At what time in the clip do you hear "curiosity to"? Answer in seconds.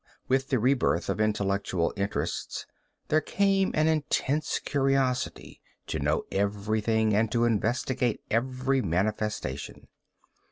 4.57-5.99